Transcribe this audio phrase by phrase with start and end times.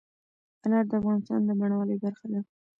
[0.63, 2.39] انار د افغانستان د بڼوالۍ برخه ده.